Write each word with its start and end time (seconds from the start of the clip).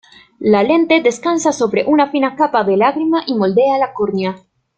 La 0.39 0.63
lente 0.63 0.99
descansa 1.03 1.51
sobre 1.51 1.85
una 1.85 2.09
fina 2.09 2.35
capa 2.35 2.63
de 2.63 2.75
lágrima 2.75 3.21
y 3.27 3.35
moldea 3.35 3.77
la 3.77 3.93
córnea. 3.93 4.35